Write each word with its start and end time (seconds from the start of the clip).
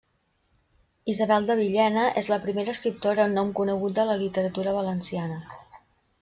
Isabel 1.13 1.45
de 1.49 1.57
Villena 1.59 2.05
és 2.21 2.29
la 2.33 2.39
primera 2.47 2.73
escriptora 2.77 3.27
amb 3.27 3.39
nom 3.41 3.53
conegut 3.61 4.01
de 4.01 4.09
la 4.13 4.17
literatura 4.25 4.75
valenciana. 4.81 5.41